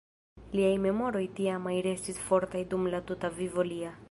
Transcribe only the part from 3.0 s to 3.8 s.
tuta vivo